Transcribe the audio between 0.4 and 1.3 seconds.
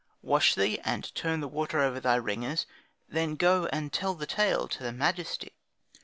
thee, and